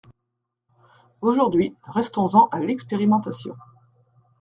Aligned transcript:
Aujourd’hui, 1.21 1.75
restons-en 1.83 2.47
à 2.47 2.59
l’expérimentation. 2.59 3.55